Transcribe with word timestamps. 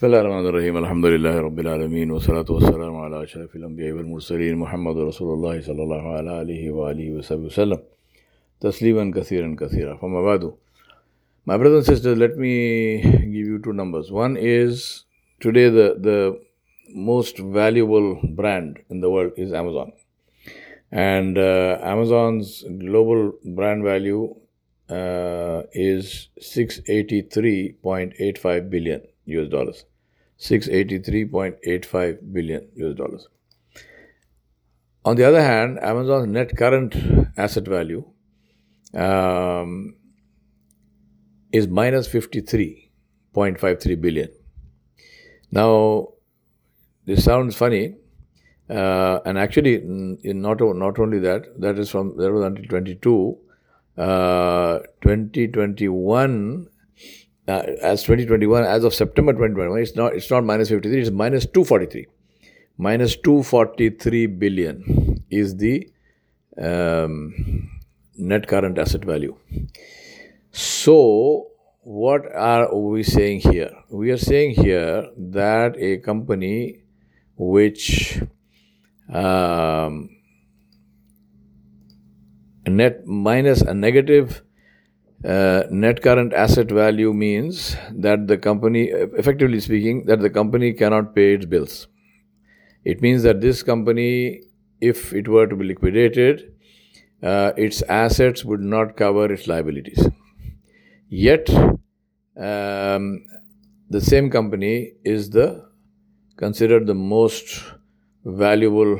Bismillahirrahmanirrahim. 0.00 0.76
Alhamdulillahi 0.76 1.42
Rabbil 1.44 1.68
Alamin. 1.68 2.08
Wassalatu 2.08 2.56
wassalamu 2.56 3.04
ala 3.04 3.20
ashrafil 3.20 3.68
anbiya'i 3.68 3.92
wal 3.92 4.08
mursalin 4.08 4.56
Muhammad 4.56 4.96
Rasulullah 4.96 5.60
sallallahu 5.60 6.16
ala 6.16 6.40
alihi 6.40 6.72
wa 6.72 6.88
alihi 6.88 7.12
wa 7.16 7.20
sahbihi 7.20 7.52
wasallam. 7.52 7.84
My 11.44 11.56
brothers 11.58 11.88
and 11.88 11.94
sisters, 11.94 12.16
let 12.16 12.38
me 12.38 13.02
give 13.02 13.46
you 13.52 13.58
two 13.62 13.74
numbers. 13.74 14.10
One 14.10 14.38
is 14.38 15.04
today 15.38 15.68
the, 15.68 15.96
the 16.00 16.40
most 16.94 17.38
valuable 17.38 18.22
brand 18.24 18.78
in 18.88 19.02
the 19.02 19.10
world 19.10 19.32
is 19.36 19.52
Amazon. 19.52 19.92
And 20.90 21.36
uh, 21.36 21.76
Amazon's 21.82 22.64
global 22.78 23.34
brand 23.44 23.84
value 23.84 24.34
uh, 24.88 25.64
is 25.74 26.30
683.85 26.40 28.70
billion 28.70 29.02
US 29.26 29.48
dollars. 29.50 29.84
683.85 30.40 32.32
billion 32.32 32.68
US 32.76 32.96
dollars. 32.96 33.28
On 35.04 35.16
the 35.16 35.24
other 35.24 35.42
hand, 35.42 35.78
Amazon's 35.82 36.28
net 36.28 36.56
current 36.56 36.94
asset 37.36 37.66
value 37.66 38.04
um, 38.94 39.96
is 41.52 41.68
minus 41.68 42.08
53.53 42.08 44.00
billion. 44.00 44.28
Now, 45.50 46.08
this 47.06 47.24
sounds 47.24 47.56
funny, 47.56 47.96
uh, 48.68 49.20
and 49.24 49.38
actually, 49.38 49.80
not 49.84 50.60
not 50.60 50.98
only 50.98 51.18
that, 51.20 51.60
that 51.60 51.78
is 51.78 51.90
from 51.90 52.16
that 52.16 52.32
was 52.32 52.44
until 52.44 52.64
22. 52.64 53.38
Uh, 53.98 54.78
2021 55.02 56.68
as 57.58 58.02
2021 58.02 58.64
as 58.64 58.84
of 58.84 58.94
September 58.94 59.32
2021 59.32 59.80
it's 59.80 59.96
not 59.96 60.14
it's 60.14 60.30
not 60.30 60.44
minus 60.44 60.68
53 60.68 61.00
it's 61.00 61.10
minus 61.10 61.46
243 61.46 62.06
minus 62.76 63.16
243 63.16 64.26
billion 64.26 65.22
is 65.30 65.56
the 65.56 65.90
um, 66.58 67.70
net 68.16 68.46
current 68.46 68.78
asset 68.78 69.04
value. 69.04 69.36
So 70.50 71.48
what 71.82 72.22
are 72.34 72.74
we 72.74 73.02
saying 73.02 73.40
here? 73.40 73.70
We 73.90 74.10
are 74.10 74.18
saying 74.18 74.54
here 74.54 75.08
that 75.16 75.76
a 75.78 75.98
company 75.98 76.82
which 77.36 78.20
um, 79.12 80.10
net 82.66 83.06
minus 83.06 83.62
a 83.62 83.74
negative 83.74 84.42
uh, 85.24 85.64
net 85.70 86.02
current 86.02 86.32
asset 86.32 86.70
value 86.70 87.12
means 87.12 87.76
that 87.92 88.26
the 88.26 88.38
company, 88.38 88.84
effectively 88.84 89.60
speaking, 89.60 90.06
that 90.06 90.20
the 90.20 90.30
company 90.30 90.72
cannot 90.72 91.14
pay 91.14 91.34
its 91.34 91.44
bills. 91.44 91.88
It 92.84 93.02
means 93.02 93.22
that 93.24 93.40
this 93.40 93.62
company, 93.62 94.42
if 94.80 95.12
it 95.12 95.28
were 95.28 95.46
to 95.46 95.54
be 95.54 95.64
liquidated, 95.64 96.54
uh, 97.22 97.52
its 97.56 97.82
assets 97.82 98.44
would 98.44 98.60
not 98.60 98.96
cover 98.96 99.30
its 99.30 99.46
liabilities. 99.46 100.08
Yet, 101.08 101.50
um, 101.50 103.24
the 103.90 104.00
same 104.00 104.30
company 104.30 104.94
is 105.04 105.30
the 105.30 105.68
considered 106.36 106.86
the 106.86 106.94
most 106.94 107.62
valuable 108.24 108.98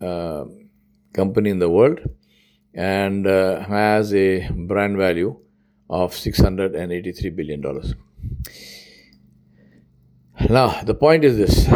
uh, 0.00 0.44
company 1.12 1.50
in 1.50 1.60
the 1.60 1.68
world 1.68 2.00
and 2.74 3.26
uh, 3.26 3.60
has 3.60 4.12
a 4.14 4.48
brand 4.50 4.96
value 4.96 5.36
of 5.90 6.12
$683 6.12 7.36
billion. 7.36 7.60
Now, 10.48 10.80
the 10.82 10.94
point 10.94 11.24
is 11.24 11.36
this 11.36 11.68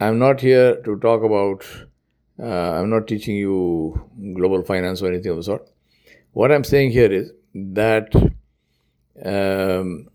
I'm 0.00 0.18
not 0.18 0.40
here 0.40 0.82
to 0.82 0.98
talk 0.98 1.22
about, 1.22 1.64
uh, 2.38 2.72
I'm 2.72 2.90
not 2.90 3.06
teaching 3.06 3.36
you 3.36 4.10
global 4.34 4.62
finance 4.62 5.00
or 5.00 5.06
anything 5.06 5.30
of 5.30 5.38
the 5.38 5.42
sort. 5.44 5.66
What 6.32 6.52
I'm 6.52 6.64
saying 6.64 6.90
here 6.90 7.10
is 7.10 7.30
that 7.54 8.14
um, 9.24 10.08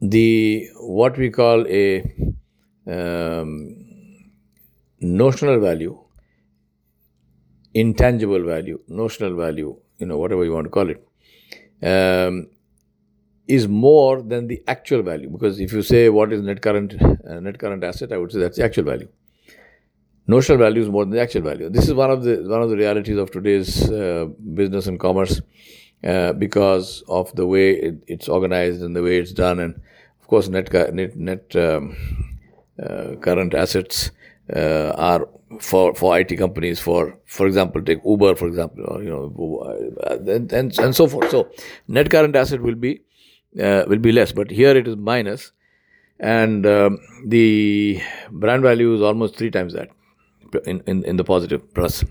the 0.00 0.68
what 0.76 1.16
we 1.16 1.30
call 1.30 1.66
a 1.66 2.02
um, 2.86 4.30
notional 5.00 5.58
value 5.58 5.98
intangible 7.74 8.44
value, 8.44 8.78
notional 8.88 9.36
value, 9.36 9.76
you 9.98 10.06
know, 10.06 10.18
whatever 10.18 10.44
you 10.44 10.52
want 10.52 10.64
to 10.64 10.70
call 10.70 10.88
it, 10.90 11.06
um, 11.82 12.48
is 13.48 13.66
more 13.68 14.22
than 14.22 14.46
the 14.46 14.62
actual 14.68 15.02
value. 15.02 15.28
Because 15.28 15.60
if 15.60 15.72
you 15.72 15.82
say 15.82 16.08
what 16.08 16.32
is 16.32 16.42
net 16.42 16.62
current 16.62 16.94
uh, 17.02 17.40
net 17.40 17.58
current 17.58 17.82
asset, 17.84 18.12
I 18.12 18.18
would 18.18 18.32
say 18.32 18.38
that's 18.38 18.56
the 18.56 18.64
actual 18.64 18.84
value. 18.84 19.08
Notional 20.26 20.58
value 20.58 20.82
is 20.82 20.88
more 20.88 21.04
than 21.04 21.12
the 21.12 21.20
actual 21.20 21.42
value. 21.42 21.68
This 21.68 21.88
is 21.88 21.94
one 21.94 22.10
of 22.10 22.22
the 22.22 22.36
one 22.48 22.62
of 22.62 22.70
the 22.70 22.76
realities 22.76 23.16
of 23.16 23.30
today's 23.30 23.90
uh, 23.90 24.26
business 24.54 24.86
and 24.86 25.00
commerce, 25.00 25.40
uh, 26.04 26.32
because 26.32 27.02
of 27.08 27.34
the 27.34 27.44
way 27.44 27.72
it, 27.72 28.04
it's 28.06 28.28
organized 28.28 28.82
and 28.82 28.94
the 28.94 29.02
way 29.02 29.18
it's 29.18 29.32
done, 29.32 29.58
and 29.58 29.74
of 30.20 30.28
course, 30.28 30.48
net 30.48 30.72
net 30.94 31.16
net 31.16 31.56
um, 31.56 31.96
uh, 32.80 33.16
current 33.20 33.54
assets 33.54 34.12
uh, 34.54 34.92
are 34.96 35.28
for 35.60 35.94
for 35.94 36.18
IT 36.18 36.36
companies 36.36 36.80
for 36.80 37.18
for 37.26 37.46
example 37.46 37.82
take 37.82 38.00
Uber 38.04 38.34
for 38.34 38.48
example 38.48 38.84
or 38.86 39.02
you 39.02 39.10
know 39.10 40.18
and 40.26 40.52
and, 40.52 40.78
and 40.78 40.96
so 40.96 41.06
forth. 41.06 41.30
So 41.30 41.48
net 41.88 42.10
current 42.10 42.36
asset 42.36 42.60
will 42.60 42.74
be 42.74 43.00
uh, 43.60 43.84
will 43.86 43.98
be 43.98 44.12
less 44.12 44.32
but 44.32 44.50
here 44.50 44.76
it 44.76 44.88
is 44.88 44.96
minus. 44.96 45.52
And 46.20 46.64
um, 46.66 46.98
the 47.26 48.00
brand 48.30 48.62
value 48.62 48.94
is 48.94 49.02
almost 49.02 49.36
three 49.36 49.50
times 49.50 49.72
that 49.72 49.88
in, 50.66 50.80
in, 50.86 51.04
in 51.04 51.16
the 51.16 51.24
positive 51.24 51.74
plus. 51.74 52.04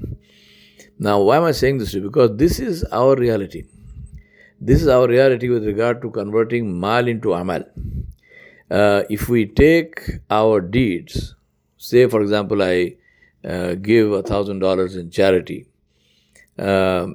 Now 0.99 1.21
why 1.21 1.37
am 1.37 1.43
I 1.43 1.51
saying 1.51 1.77
this 1.77 1.95
because 1.95 2.35
this 2.37 2.59
is 2.59 2.83
our 2.91 3.15
reality. 3.15 3.63
This 4.59 4.81
is 4.81 4.87
our 4.87 5.07
reality 5.07 5.49
with 5.49 5.65
regard 5.65 6.01
to 6.01 6.11
converting 6.11 6.79
mal 6.79 7.07
into 7.07 7.33
amal. 7.33 7.63
Uh, 8.69 9.03
if 9.09 9.27
we 9.27 9.45
take 9.45 10.01
our 10.29 10.61
deeds 10.61 11.35
say 11.77 12.07
for 12.07 12.21
example 12.21 12.61
I 12.61 12.95
uh, 13.43 13.75
give 13.75 14.11
a 14.11 14.21
thousand 14.23 14.59
dollars 14.59 14.95
in 14.95 15.09
charity, 15.09 15.67
uh, 16.59 17.07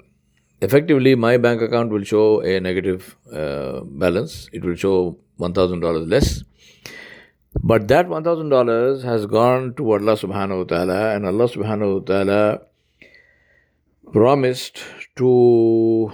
effectively 0.61 1.15
my 1.15 1.37
bank 1.37 1.63
account 1.63 1.91
will 1.91 2.05
show 2.05 2.41
a 2.41 2.61
negative 2.61 3.17
uh, 3.33 3.81
balance. 3.85 4.49
It 4.53 4.65
will 4.65 4.75
show 4.75 5.19
one 5.37 5.53
thousand 5.53 5.81
dollars 5.81 6.07
less. 6.09 6.43
But 7.63 7.89
that 7.89 8.09
one 8.09 8.23
thousand 8.23 8.51
dollars 8.51 9.03
has 9.03 9.27
gone 9.27 9.75
to 9.75 9.93
Allah 9.93 10.17
subhanahu 10.17 10.59
wa 10.59 10.65
ta'ala, 10.65 11.15
and 11.15 11.27
Allah 11.27 11.49
subhanahu 11.49 12.01
wa 12.01 12.05
ta'ala 12.05 12.61
promised 14.13 14.83
to 15.17 16.13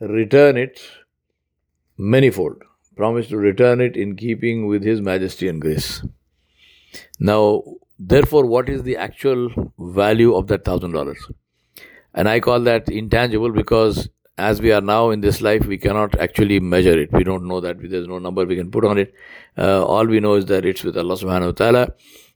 return 0.00 0.56
it 0.56 0.80
manifold, 1.98 2.62
promised 2.96 3.30
to 3.30 3.36
return 3.36 3.80
it 3.80 3.96
in 3.96 4.16
keeping 4.16 4.66
with 4.66 4.82
His 4.82 5.00
majesty 5.00 5.46
and 5.46 5.60
grace. 5.60 6.02
Now, 7.20 7.62
Therefore, 8.04 8.46
what 8.46 8.68
is 8.68 8.82
the 8.82 8.96
actual 8.96 9.72
value 9.78 10.34
of 10.34 10.48
that 10.48 10.64
thousand 10.64 10.92
dollars? 10.92 11.24
And 12.14 12.28
I 12.28 12.40
call 12.40 12.60
that 12.60 12.88
intangible 12.88 13.52
because 13.52 14.08
as 14.38 14.60
we 14.60 14.72
are 14.72 14.80
now 14.80 15.10
in 15.10 15.20
this 15.20 15.40
life, 15.40 15.66
we 15.66 15.78
cannot 15.78 16.18
actually 16.18 16.58
measure 16.58 16.98
it. 16.98 17.12
We 17.12 17.22
don't 17.22 17.46
know 17.46 17.60
that 17.60 17.76
there's 17.80 18.08
no 18.08 18.18
number 18.18 18.44
we 18.44 18.56
can 18.56 18.70
put 18.70 18.84
on 18.84 18.98
it. 18.98 19.14
Uh, 19.56 19.84
all 19.84 20.06
we 20.06 20.20
know 20.20 20.34
is 20.34 20.46
that 20.46 20.64
it's 20.64 20.82
with 20.82 20.96
Allah 20.96 21.14
subhanahu 21.14 21.46
wa 21.46 21.52
ta'ala. 21.52 21.88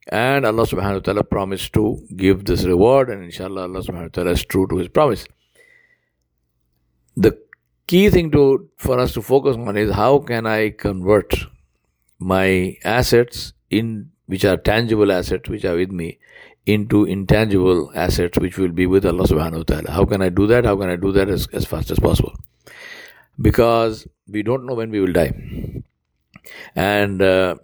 And 0.08 0.46
Allah 0.46 0.66
subhanahu 0.66 0.94
wa 0.94 1.00
ta'ala 1.00 1.24
promised 1.24 1.72
to 1.72 1.98
give 2.14 2.44
this 2.44 2.64
reward, 2.64 3.10
and 3.10 3.24
inshallah, 3.24 3.62
Allah 3.62 3.80
subhanahu 3.80 4.02
wa 4.02 4.08
ta'ala 4.12 4.30
is 4.30 4.44
true 4.44 4.68
to 4.68 4.76
his 4.76 4.88
promise. 4.88 5.26
The 7.16 7.36
key 7.88 8.08
thing 8.10 8.30
to 8.32 8.68
for 8.76 9.00
us 9.00 9.12
to 9.14 9.22
focus 9.22 9.56
on 9.56 9.76
is 9.76 9.92
how 9.92 10.18
can 10.18 10.46
I 10.46 10.70
convert 10.70 11.34
my 12.20 12.76
assets 12.84 13.52
in 13.68 14.12
which 14.26 14.44
are 14.44 14.56
tangible 14.56 15.12
assets 15.12 15.48
which 15.48 15.64
are 15.64 15.76
with 15.76 15.90
me 15.90 16.18
into 16.66 17.04
intangible 17.04 17.90
assets 17.94 18.38
which 18.38 18.58
will 18.58 18.72
be 18.72 18.86
with 18.86 19.06
Allah 19.06 19.24
subhanahu 19.24 19.58
wa 19.58 19.62
ta'ala. 19.62 19.90
How 19.90 20.04
can 20.04 20.20
I 20.20 20.28
do 20.28 20.46
that? 20.48 20.64
How 20.64 20.76
can 20.76 20.90
I 20.90 20.96
do 20.96 21.12
that 21.12 21.28
as, 21.28 21.46
as 21.52 21.64
fast 21.64 21.90
as 21.90 22.00
possible? 22.00 22.34
Because 23.40 24.06
we 24.28 24.42
don't 24.42 24.66
know 24.66 24.74
when 24.74 24.90
we 24.90 25.00
will 25.00 25.12
die. 25.12 25.32
And 26.74 27.22
uh, 27.22 27.56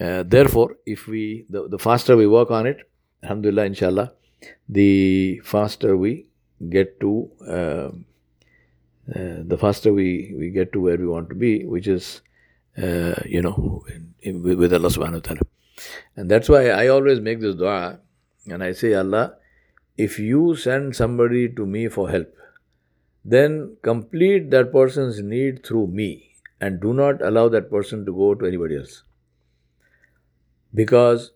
uh, 0.00 0.22
therefore, 0.26 0.76
if 0.86 1.06
we, 1.06 1.44
the, 1.50 1.68
the 1.68 1.78
faster 1.78 2.16
we 2.16 2.26
work 2.26 2.50
on 2.50 2.66
it, 2.66 2.88
alhamdulillah, 3.22 3.64
inshallah, 3.66 4.12
the 4.68 5.40
faster 5.44 5.96
we 5.96 6.26
get 6.70 6.98
to, 7.00 7.30
uh, 7.46 7.90
uh 9.14 9.42
the 9.44 9.58
faster 9.60 9.92
we, 9.92 10.34
we 10.38 10.50
get 10.50 10.72
to 10.72 10.80
where 10.80 10.96
we 10.96 11.06
want 11.06 11.28
to 11.28 11.34
be, 11.34 11.64
which 11.66 11.86
is, 11.86 12.22
uh, 12.78 13.14
you 13.26 13.42
know, 13.42 13.84
in, 13.88 14.14
in, 14.22 14.42
with 14.42 14.72
Allah 14.72 14.88
subhanahu 14.88 15.14
wa 15.14 15.20
ta'ala. 15.20 15.40
And 16.16 16.30
that's 16.30 16.48
why 16.48 16.68
I 16.68 16.88
always 16.88 17.20
make 17.20 17.40
this 17.40 17.54
dua 17.54 18.00
and 18.46 18.62
I 18.62 18.72
say, 18.72 18.94
Allah, 18.94 19.34
if 19.96 20.18
you 20.18 20.56
send 20.56 20.96
somebody 20.96 21.48
to 21.48 21.66
me 21.66 21.88
for 21.88 22.10
help, 22.10 22.34
then 23.24 23.76
complete 23.82 24.50
that 24.50 24.72
person's 24.72 25.20
need 25.20 25.64
through 25.64 25.88
me. 25.88 26.30
and 26.60 26.80
do 26.80 26.92
not 26.92 27.22
allow 27.22 27.48
that 27.48 27.70
person 27.70 28.04
to 28.06 28.12
go 28.12 28.34
to 28.34 28.46
anybody 28.46 28.76
else. 28.76 29.02
Because 30.74 31.32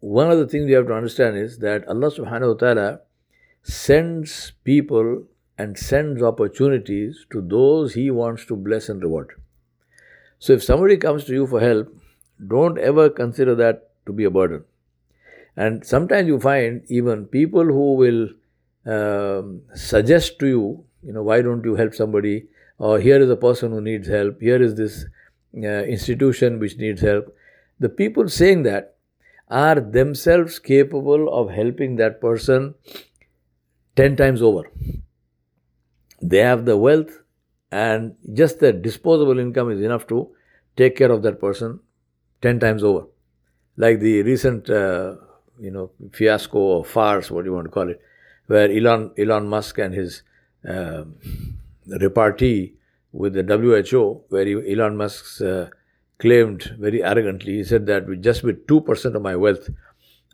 one 0.00 0.30
of 0.30 0.38
the 0.38 0.46
things 0.46 0.66
we 0.66 0.72
have 0.72 0.86
to 0.88 0.94
understand 0.94 1.36
is 1.36 1.58
that 1.58 1.88
Allah 1.88 2.10
subhanahu 2.10 2.54
wa 2.54 2.58
ta'ala 2.64 3.00
sends 3.62 4.52
people 4.62 5.24
and 5.58 5.78
sends 5.78 6.22
opportunities 6.22 7.24
to 7.32 7.40
those 7.40 7.94
He 7.94 8.10
wants 8.10 8.44
to 8.46 8.56
bless 8.56 8.88
and 8.88 9.02
reward. 9.02 9.32
So 10.38 10.52
if 10.52 10.62
somebody 10.62 10.98
comes 10.98 11.24
to 11.24 11.32
you 11.32 11.46
for 11.46 11.60
help, 11.60 11.88
don't 12.44 12.78
ever 12.78 13.08
consider 13.08 13.54
that 13.54 13.90
to 14.06 14.12
be 14.12 14.24
a 14.24 14.30
burden. 14.30 14.64
And 15.56 15.84
sometimes 15.84 16.28
you 16.28 16.38
find 16.38 16.82
even 16.88 17.24
people 17.26 17.64
who 17.64 17.94
will 17.94 18.28
um, 18.84 19.62
suggest 19.74 20.38
to 20.40 20.46
you, 20.46 20.84
you 21.02 21.12
know, 21.12 21.22
why 21.22 21.40
don't 21.42 21.64
you 21.64 21.74
help 21.76 21.94
somebody? 21.94 22.46
Or 22.78 23.00
here 23.00 23.20
is 23.20 23.30
a 23.30 23.36
person 23.36 23.72
who 23.72 23.80
needs 23.80 24.06
help. 24.06 24.40
Here 24.40 24.62
is 24.62 24.74
this 24.74 25.06
uh, 25.56 25.84
institution 25.84 26.58
which 26.58 26.76
needs 26.76 27.00
help. 27.00 27.34
The 27.80 27.88
people 27.88 28.28
saying 28.28 28.64
that 28.64 28.96
are 29.48 29.80
themselves 29.80 30.58
capable 30.58 31.32
of 31.32 31.50
helping 31.50 31.96
that 31.96 32.20
person 32.20 32.74
10 33.96 34.16
times 34.16 34.42
over. 34.42 34.70
They 36.20 36.38
have 36.38 36.64
the 36.64 36.76
wealth, 36.76 37.22
and 37.70 38.14
just 38.32 38.60
their 38.60 38.72
disposable 38.72 39.38
income 39.38 39.70
is 39.70 39.80
enough 39.80 40.06
to 40.08 40.30
take 40.76 40.96
care 40.96 41.10
of 41.10 41.22
that 41.22 41.40
person 41.40 41.80
10 42.42 42.60
times 42.60 42.82
over. 42.82 43.06
Like 43.76 44.00
the 44.00 44.22
recent, 44.22 44.70
uh, 44.70 45.16
you 45.60 45.70
know, 45.70 45.90
fiasco 46.12 46.58
or 46.58 46.84
farce, 46.84 47.30
what 47.30 47.44
do 47.44 47.50
you 47.50 47.54
want 47.54 47.66
to 47.66 47.70
call 47.70 47.88
it, 47.88 48.00
where 48.46 48.70
Elon, 48.70 49.12
Elon 49.18 49.48
Musk 49.48 49.78
and 49.78 49.94
his 49.94 50.22
uh, 50.68 51.04
repartee 51.86 52.74
with 53.12 53.34
the 53.34 53.42
WHO, 53.42 54.22
where 54.28 54.46
Elon 54.46 54.96
Musk 54.96 55.40
uh, 55.42 55.66
claimed 56.18 56.74
very 56.78 57.02
arrogantly, 57.02 57.54
he 57.54 57.64
said 57.64 57.86
that 57.86 58.06
with 58.06 58.22
just 58.22 58.42
with 58.42 58.66
2% 58.66 59.14
of 59.14 59.22
my 59.22 59.36
wealth, 59.36 59.68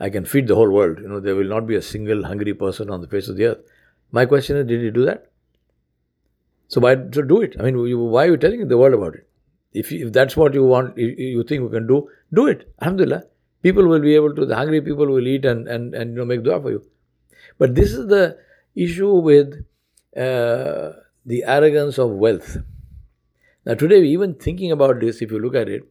I 0.00 0.10
can 0.10 0.24
feed 0.24 0.46
the 0.48 0.54
whole 0.54 0.70
world. 0.70 0.98
You 1.00 1.08
know, 1.08 1.20
there 1.20 1.34
will 1.36 1.48
not 1.48 1.66
be 1.66 1.76
a 1.76 1.82
single 1.82 2.24
hungry 2.24 2.54
person 2.54 2.90
on 2.90 3.00
the 3.00 3.08
face 3.08 3.28
of 3.28 3.36
the 3.36 3.46
earth. 3.46 3.58
My 4.10 4.26
question 4.26 4.56
is, 4.56 4.66
did 4.66 4.82
he 4.82 4.90
do 4.90 5.04
that? 5.06 5.26
So 6.68 6.80
why 6.80 6.96
so 7.12 7.22
do 7.22 7.42
it? 7.42 7.56
I 7.60 7.64
mean, 7.64 7.76
why 7.98 8.24
are 8.26 8.30
you 8.30 8.36
telling 8.36 8.66
the 8.66 8.78
world 8.78 8.94
about 8.94 9.14
it? 9.14 9.28
If, 9.72 9.92
if 9.92 10.12
that's 10.12 10.36
what 10.36 10.54
you 10.54 10.64
want, 10.64 10.96
you 10.96 11.42
think 11.44 11.62
we 11.62 11.70
can 11.70 11.86
do, 11.86 12.08
do 12.32 12.46
it. 12.46 12.72
Alhamdulillah. 12.80 13.24
People 13.62 13.86
will 13.86 14.00
be 14.00 14.14
able 14.14 14.34
to, 14.34 14.44
the 14.44 14.56
hungry 14.56 14.80
people 14.80 15.06
will 15.06 15.26
eat 15.26 15.44
and, 15.44 15.68
and, 15.68 15.94
and 15.94 16.10
you 16.10 16.16
know, 16.16 16.24
make 16.24 16.42
dua 16.42 16.60
for 16.60 16.70
you. 16.70 16.84
But 17.58 17.74
this 17.74 17.92
is 17.92 18.08
the 18.08 18.38
issue 18.74 19.14
with 19.14 19.64
uh, 20.16 20.92
the 21.24 21.44
arrogance 21.44 21.98
of 21.98 22.10
wealth. 22.10 22.56
Now, 23.64 23.74
today, 23.74 24.02
even 24.02 24.34
thinking 24.34 24.72
about 24.72 25.00
this, 25.00 25.22
if 25.22 25.30
you 25.30 25.38
look 25.38 25.54
at 25.54 25.68
it, 25.68 25.84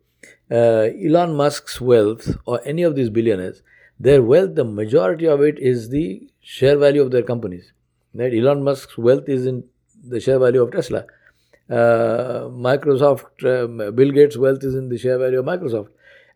uh, 0.52 0.90
Elon 1.08 1.36
Musk's 1.36 1.80
wealth 1.80 2.36
or 2.46 2.60
any 2.66 2.84
of 2.84 2.96
these 2.96 3.10
billionaires, 3.10 3.64
their 4.00 4.22
wealth, 4.22 4.56
the 4.56 4.66
majority 4.66 5.26
of 5.26 5.42
it 5.42 5.58
is 5.58 5.90
the 5.90 6.30
share 6.42 6.78
value 6.78 7.02
of 7.02 7.12
their 7.12 7.24
companies. 7.24 7.72
Right? 8.14 8.34
Elon 8.34 8.64
Musk's 8.64 8.98
wealth 8.98 9.30
is 9.30 9.46
in 9.46 9.64
the 10.04 10.20
share 10.20 10.40
value 10.40 10.62
of 10.62 10.72
Tesla. 10.72 11.06
Uh, 11.72 12.50
Microsoft, 12.50 13.46
um, 13.46 13.96
Bill 13.96 14.12
Gates' 14.12 14.36
wealth 14.36 14.64
is 14.64 14.76
in 14.76 14.90
the 14.90 14.98
share 14.98 15.18
value 15.18 15.40
of 15.40 15.46
Microsoft, 15.46 15.88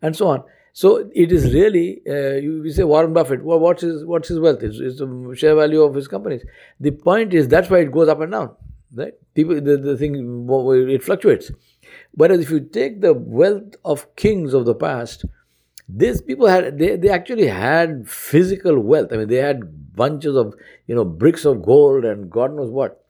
and 0.01 0.15
so 0.15 0.27
on. 0.27 0.43
So 0.71 1.09
it 1.13 1.31
is 1.31 1.53
really, 1.53 2.01
uh, 2.07 2.35
you, 2.35 2.63
you, 2.63 2.71
say 2.71 2.83
Warren 2.83 3.13
Buffett, 3.13 3.43
well, 3.43 3.59
what's 3.59 3.81
his, 3.81 4.03
what's 4.05 4.27
his 4.27 4.39
wealth? 4.39 4.61
It's, 4.61 4.77
it's, 4.77 4.99
the 4.99 5.35
share 5.37 5.55
value 5.55 5.81
of 5.81 5.95
his 5.95 6.07
companies. 6.07 6.43
The 6.81 6.91
point 6.91 7.33
is 7.33 7.47
that's 7.47 7.69
why 7.69 7.79
it 7.79 7.93
goes 7.93 8.09
up 8.09 8.19
and 8.19 8.31
down. 8.31 8.55
Right? 8.93 9.13
People, 9.33 9.55
the, 9.55 9.77
the 9.77 9.97
thing, 9.97 10.47
it 10.89 11.01
fluctuates. 11.01 11.49
Whereas 12.11 12.41
if 12.41 12.49
you 12.49 12.59
take 12.59 12.99
the 12.99 13.13
wealth 13.13 13.75
of 13.85 14.13
kings 14.17 14.53
of 14.53 14.65
the 14.65 14.75
past, 14.75 15.23
these 15.87 16.21
people 16.21 16.47
had, 16.47 16.77
they, 16.77 16.97
they 16.97 17.09
actually 17.09 17.47
had 17.47 18.09
physical 18.09 18.77
wealth. 18.79 19.13
I 19.13 19.17
mean, 19.17 19.29
they 19.29 19.37
had 19.37 19.95
bunches 19.95 20.35
of, 20.35 20.55
you 20.87 20.95
know, 20.95 21.05
bricks 21.05 21.45
of 21.45 21.63
gold 21.63 22.03
and 22.03 22.29
God 22.29 22.53
knows 22.53 22.69
what. 22.69 23.05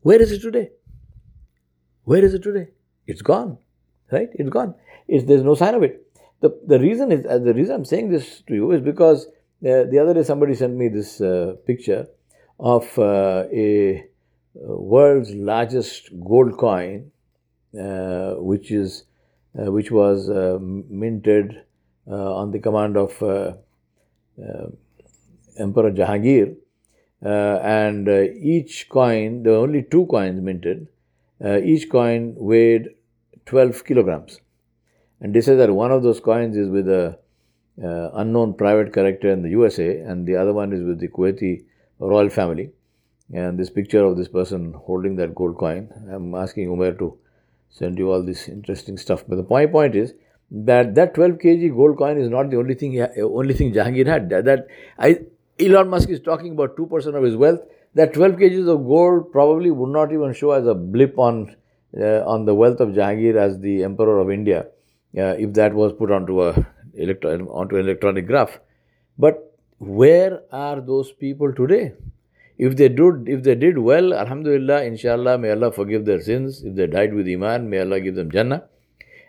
Where 0.00 0.20
is 0.20 0.32
it 0.32 0.42
today? 0.42 0.68
Where 2.04 2.24
is 2.24 2.34
it 2.34 2.42
today? 2.42 2.68
It's 3.06 3.22
gone, 3.22 3.58
right? 4.10 4.28
It's 4.34 4.50
gone. 4.50 4.74
It's, 5.08 5.24
there's 5.24 5.42
no 5.42 5.54
sign 5.54 5.74
of 5.74 5.82
it. 5.82 6.06
The, 6.40 6.58
the 6.66 6.78
reason 6.78 7.12
is 7.12 7.24
uh, 7.26 7.38
the 7.38 7.54
reason 7.54 7.76
I'm 7.76 7.84
saying 7.84 8.10
this 8.10 8.42
to 8.42 8.54
you 8.54 8.70
is 8.72 8.82
because 8.82 9.26
uh, 9.26 9.84
the 9.90 9.98
other 9.98 10.12
day 10.12 10.22
somebody 10.22 10.54
sent 10.54 10.74
me 10.74 10.88
this 10.88 11.20
uh, 11.20 11.54
picture 11.66 12.06
of 12.60 12.98
uh, 12.98 13.44
a 13.50 13.96
uh, 14.00 14.02
world's 14.54 15.30
largest 15.34 16.10
gold 16.22 16.58
coin, 16.58 17.10
uh, 17.78 18.34
which 18.34 18.70
is 18.70 19.04
which 19.54 19.90
was 19.90 20.28
minted 20.60 21.62
on 22.06 22.50
the 22.50 22.58
command 22.58 22.96
of 22.96 23.12
Emperor 25.56 25.92
Jahangir, 25.92 26.56
and 27.22 28.08
each 28.08 28.88
coin 28.88 29.44
there 29.44 29.52
were 29.52 29.58
only 29.60 29.82
two 29.82 30.06
coins 30.06 30.40
minted. 30.42 30.88
Each 31.62 31.90
coin 31.90 32.34
weighed 32.36 32.88
12 33.46 33.84
kilograms. 33.84 34.40
And 35.20 35.34
they 35.34 35.40
say 35.40 35.54
that 35.56 35.70
one 35.72 35.90
of 35.90 36.02
those 36.02 36.20
coins 36.20 36.56
is 36.56 36.68
with 36.68 36.88
a 36.88 37.18
uh, 37.82 38.10
unknown 38.14 38.54
private 38.54 38.92
character 38.92 39.30
in 39.30 39.42
the 39.42 39.50
USA, 39.50 39.98
and 39.98 40.26
the 40.26 40.36
other 40.36 40.52
one 40.52 40.72
is 40.72 40.82
with 40.82 41.00
the 41.00 41.08
Kuwaiti 41.08 41.64
royal 41.98 42.28
family. 42.28 42.70
And 43.32 43.58
this 43.58 43.70
picture 43.70 44.04
of 44.04 44.16
this 44.16 44.28
person 44.28 44.74
holding 44.74 45.16
that 45.16 45.34
gold 45.34 45.56
coin, 45.56 45.88
I'm 46.10 46.34
asking 46.34 46.68
Umair 46.68 46.98
to 46.98 47.18
send 47.70 47.98
you 47.98 48.12
all 48.12 48.22
this 48.22 48.48
interesting 48.48 48.96
stuff. 48.96 49.24
But 49.26 49.36
the 49.36 49.42
point 49.42 49.72
point 49.72 49.96
is 49.96 50.14
that 50.50 50.94
that 50.94 51.14
12 51.14 51.32
kg 51.38 51.74
gold 51.74 51.96
coin 51.96 52.18
is 52.18 52.28
not 52.28 52.50
the 52.50 52.58
only 52.58 52.74
thing 52.74 53.00
only 53.18 53.54
thing 53.54 53.72
Jahangir 53.72 54.06
had. 54.06 54.28
That, 54.30 54.44
that 54.44 54.66
I, 54.98 55.20
Elon 55.58 55.88
Musk 55.88 56.10
is 56.10 56.20
talking 56.20 56.52
about 56.52 56.76
two 56.76 56.86
percent 56.86 57.16
of 57.16 57.24
his 57.24 57.36
wealth. 57.36 57.60
That 57.94 58.12
12 58.12 58.32
kgs 58.36 58.68
of 58.68 58.86
gold 58.86 59.30
probably 59.32 59.70
would 59.70 59.90
not 59.90 60.12
even 60.12 60.32
show 60.34 60.50
as 60.52 60.66
a 60.66 60.74
blip 60.74 61.18
on 61.18 61.54
uh, 61.96 62.24
on 62.26 62.44
the 62.44 62.54
wealth 62.54 62.80
of 62.80 62.88
Jahangir 62.88 63.36
as 63.36 63.60
the 63.60 63.84
emperor 63.84 64.18
of 64.18 64.30
India 64.30 64.66
uh, 65.16 65.34
if 65.38 65.52
that 65.54 65.74
was 65.74 65.92
put 65.92 66.10
onto 66.10 66.42
a 66.42 66.66
electro- 66.94 67.46
onto 67.48 67.76
an 67.76 67.84
electronic 67.84 68.26
graph. 68.26 68.58
But 69.18 69.54
where 69.78 70.42
are 70.50 70.80
those 70.80 71.12
people 71.12 71.52
today? 71.52 71.92
If 72.56 72.76
they 72.76 72.88
did, 72.88 73.28
if 73.28 73.42
they 73.42 73.54
did 73.54 73.78
well, 73.78 74.14
Alhamdulillah, 74.14 74.84
Inshallah, 74.84 75.38
may 75.38 75.50
Allah 75.50 75.72
forgive 75.72 76.04
their 76.04 76.20
sins. 76.20 76.62
If 76.62 76.74
they 76.76 76.86
died 76.86 77.14
with 77.14 77.28
Iman, 77.28 77.68
may 77.68 77.80
Allah 77.80 78.00
give 78.00 78.14
them 78.14 78.30
Jannah. 78.30 78.64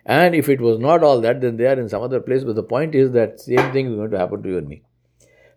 And 0.04 0.36
if 0.36 0.48
it 0.48 0.60
was 0.60 0.78
not 0.78 1.02
all 1.02 1.20
that, 1.20 1.40
then 1.40 1.56
they 1.56 1.66
are 1.66 1.78
in 1.78 1.88
some 1.88 2.02
other 2.02 2.20
place. 2.20 2.44
But 2.44 2.54
the 2.54 2.62
point 2.62 2.94
is 2.94 3.10
that 3.12 3.40
same 3.40 3.72
thing 3.72 3.90
is 3.90 3.96
going 3.96 4.12
to 4.12 4.18
happen 4.18 4.42
to 4.42 4.48
you 4.48 4.58
and 4.58 4.68
me. 4.68 4.82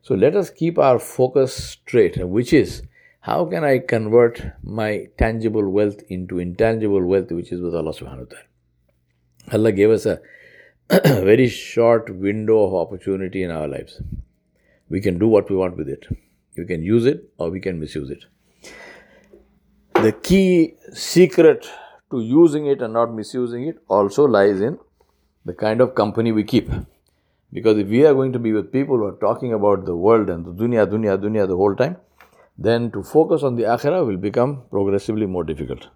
So 0.01 0.15
let 0.15 0.35
us 0.35 0.49
keep 0.49 0.79
our 0.79 0.97
focus 0.97 1.53
straight, 1.53 2.17
which 2.27 2.53
is 2.53 2.81
how 3.21 3.45
can 3.45 3.63
I 3.63 3.79
convert 3.79 4.41
my 4.63 5.07
tangible 5.17 5.69
wealth 5.69 6.01
into 6.07 6.39
intangible 6.39 7.05
wealth, 7.05 7.31
which 7.31 7.51
is 7.51 7.61
with 7.61 7.75
Allah 7.75 7.93
subhanahu 7.93 8.27
wa 8.27 8.35
ta'ala. 8.35 8.45
Allah 9.51 9.71
gave 9.71 9.89
us 9.89 10.05
a 10.05 10.21
very 10.89 11.47
short 11.49 12.09
window 12.09 12.63
of 12.63 12.73
opportunity 12.73 13.43
in 13.43 13.51
our 13.51 13.67
lives. 13.67 14.01
We 14.89 15.01
can 15.01 15.19
do 15.19 15.27
what 15.27 15.49
we 15.49 15.55
want 15.55 15.77
with 15.77 15.89
it. 15.89 16.07
We 16.57 16.65
can 16.65 16.81
use 16.81 17.05
it 17.05 17.29
or 17.37 17.49
we 17.49 17.59
can 17.59 17.79
misuse 17.79 18.09
it. 18.09 18.25
The 20.01 20.13
key 20.13 20.75
secret 20.93 21.67
to 22.11 22.21
using 22.21 22.67
it 22.67 22.81
and 22.81 22.93
not 22.93 23.13
misusing 23.13 23.67
it 23.67 23.77
also 23.87 24.25
lies 24.25 24.61
in 24.61 24.79
the 25.45 25.53
kind 25.53 25.81
of 25.81 25.93
company 25.93 26.31
we 26.31 26.43
keep. 26.43 26.69
Because 27.51 27.77
if 27.77 27.87
we 27.87 28.05
are 28.05 28.13
going 28.13 28.31
to 28.33 28.39
be 28.39 28.53
with 28.53 28.71
people 28.71 28.97
who 28.97 29.05
are 29.05 29.19
talking 29.19 29.53
about 29.53 29.85
the 29.85 29.95
world 29.95 30.29
and 30.29 30.45
the 30.45 30.51
dunya, 30.51 30.87
dunya, 30.87 31.17
dunya 31.21 31.47
the 31.47 31.55
whole 31.55 31.75
time, 31.75 31.97
then 32.67 32.91
to 32.91 33.03
focus 33.03 33.43
on 33.43 33.55
the 33.55 33.63
akhirah 33.63 34.05
will 34.05 34.17
become 34.17 34.63
progressively 34.69 35.25
more 35.25 35.43
difficult. 35.43 35.87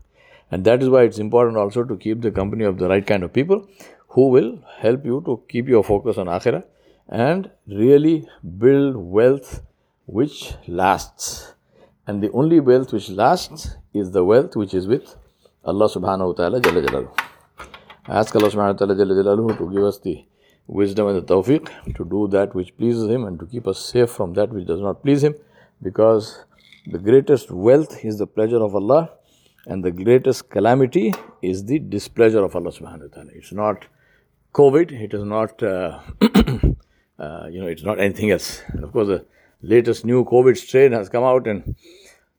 And 0.51 0.63
that 0.65 0.83
is 0.83 0.89
why 0.89 1.03
it's 1.03 1.19
important 1.19 1.57
also 1.57 1.83
to 1.83 1.97
keep 1.97 2.21
the 2.21 2.31
company 2.31 2.63
of 2.63 2.77
the 2.77 2.87
right 2.87 3.05
kind 3.05 3.23
of 3.23 3.33
people 3.33 3.67
who 4.09 4.29
will 4.29 4.59
help 4.77 5.05
you 5.05 5.21
to 5.25 5.41
keep 5.49 5.67
your 5.67 5.83
focus 5.83 6.17
on 6.17 6.27
Akhirah 6.27 6.63
and 7.09 7.49
really 7.67 8.27
build 8.57 8.95
wealth 8.95 9.61
which 10.05 10.53
lasts. 10.67 11.53
And 12.05 12.21
the 12.21 12.31
only 12.31 12.59
wealth 12.59 12.93
which 12.93 13.09
lasts 13.09 13.75
is 13.93 14.11
the 14.11 14.23
wealth 14.23 14.55
which 14.55 14.73
is 14.73 14.87
with 14.87 15.15
Allah 15.65 15.87
subhanahu 15.89 16.27
wa 16.27 16.33
ta'ala 16.33 16.61
Jalla 16.61 17.09
ask 18.07 18.35
Allah 18.35 18.49
subhanahu 18.49 18.79
wa 18.79 18.85
ta'ala 18.85 18.95
Jalla 18.95 19.57
to 19.57 19.71
give 19.73 19.83
us 19.83 19.99
the 19.99 20.25
wisdom 20.67 21.07
and 21.07 21.17
the 21.17 21.33
tawfiq 21.33 21.95
to 21.95 22.05
do 22.05 22.27
that 22.27 22.53
which 22.53 22.75
pleases 22.77 23.09
Him 23.09 23.25
and 23.25 23.39
to 23.39 23.45
keep 23.45 23.67
us 23.67 23.79
safe 23.79 24.09
from 24.09 24.33
that 24.33 24.49
which 24.49 24.67
does 24.67 24.81
not 24.81 25.01
please 25.01 25.23
Him 25.23 25.35
because 25.81 26.45
the 26.85 26.99
greatest 26.99 27.49
wealth 27.51 28.03
is 28.03 28.17
the 28.17 28.27
pleasure 28.27 28.61
of 28.61 28.75
Allah 28.75 29.09
and 29.65 29.83
the 29.83 29.91
greatest 29.91 30.49
calamity 30.49 31.13
is 31.41 31.65
the 31.65 31.79
displeasure 31.79 32.43
of 32.43 32.55
Allah 32.55 32.71
subhanahu 32.71 33.09
wa 33.09 33.15
ta'ala. 33.15 33.31
It's 33.33 33.53
not 33.53 33.85
COVID, 34.53 34.91
it 34.91 35.13
is 35.13 35.23
not, 35.23 35.63
uh, 35.63 35.99
uh, 36.21 37.47
you 37.49 37.61
know, 37.61 37.67
it's 37.67 37.83
not 37.83 37.99
anything 37.99 38.31
else. 38.31 38.61
And 38.67 38.83
of 38.83 38.91
course, 38.91 39.07
the 39.07 39.25
latest 39.61 40.03
new 40.03 40.25
COVID 40.25 40.57
strain 40.57 40.91
has 40.91 41.07
come 41.07 41.23
out, 41.23 41.47
and 41.47 41.75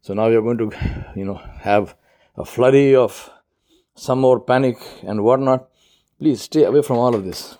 so 0.03 0.13
now 0.13 0.29
we 0.29 0.37
are 0.37 0.43
going 0.43 0.59
to, 0.59 0.71
you 1.17 1.25
know, 1.25 1.41
have 1.61 1.97
a 2.37 2.45
flurry 2.45 2.95
of 2.95 3.31
some 3.95 4.21
more 4.21 4.41
panic 4.41 4.77
and 5.03 5.25
whatnot. 5.25 5.69
Please 6.19 6.43
stay 6.43 6.65
away 6.65 6.83
from 6.83 6.99
all 6.99 7.15
of 7.15 7.25
this. 7.25 7.57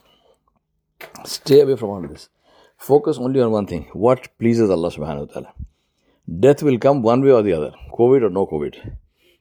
Stay 1.25 1.61
away 1.61 1.77
from 1.77 1.89
all 1.89 2.05
of 2.05 2.11
this. 2.11 2.29
Focus 2.77 3.19
only 3.19 3.41
on 3.41 3.51
one 3.51 3.67
thing 3.67 3.89
what 3.93 4.29
pleases 4.39 4.69
Allah 4.69 4.91
subhanahu 4.91 5.29
wa 5.29 5.33
ta'ala. 5.33 5.55
Death 6.27 6.63
will 6.63 6.79
come 6.79 7.03
one 7.03 7.23
way 7.23 7.33
or 7.33 7.43
the 7.43 7.53
other, 7.53 7.73
COVID 7.93 8.23
or 8.23 8.31
no 8.31 8.47
COVID. 8.47 8.97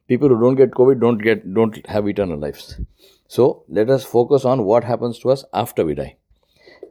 People 0.08 0.28
who 0.28 0.40
don't 0.40 0.56
get 0.56 0.72
COVID 0.72 1.00
don't 1.00 1.18
get 1.18 1.54
don't 1.54 1.86
have 1.88 2.08
eternal 2.08 2.38
lives. 2.38 2.78
So 3.28 3.64
let 3.70 3.90
us 3.90 4.04
focus 4.04 4.44
on 4.44 4.66
what 4.66 4.84
happens 4.84 5.18
to 5.20 5.32
us 5.32 5.46
after 5.54 5.86
we 5.86 5.96
die. 5.96 6.18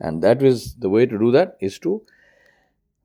And 0.01 0.23
that 0.23 0.43
is 0.43 0.75
the 0.77 0.89
way 0.89 1.05
to 1.05 1.19
do 1.19 1.31
that 1.33 1.59
is 1.61 1.79
to 1.81 2.03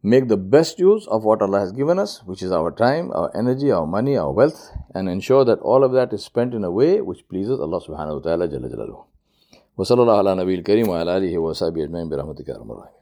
make 0.01 0.29
the 0.29 0.37
best 0.37 0.79
use 0.79 1.05
of 1.07 1.25
what 1.25 1.41
Allah 1.41 1.59
has 1.59 1.73
given 1.73 1.99
us, 1.99 2.23
which 2.23 2.41
is 2.41 2.53
our 2.53 2.71
time, 2.71 3.11
our 3.11 3.35
energy, 3.35 3.69
our 3.69 3.85
money, 3.85 4.15
our 4.15 4.31
wealth, 4.31 4.71
and 4.95 5.09
ensure 5.09 5.43
that 5.43 5.59
all 5.59 5.83
of 5.83 5.91
that 5.91 6.13
is 6.13 6.23
spent 6.23 6.53
in 6.53 6.63
a 6.63 6.71
way 6.71 7.01
which 7.01 7.27
pleases 7.27 7.59
Allah 7.59 7.81
subhanahu 7.81 8.23
wa 8.23 8.31
ta'ala. 8.31 8.47
Sahbihi 11.53 11.87
ajma'in 11.89 12.09
bi 12.09 12.15
rahmatika 12.15 12.96